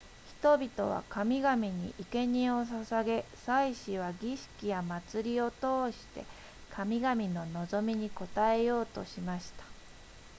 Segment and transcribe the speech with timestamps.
[0.41, 6.25] 人々は神々に生け贄を捧げ祭司は儀式や祭りを通して
[6.71, 9.63] 神々の望みに応えようとしました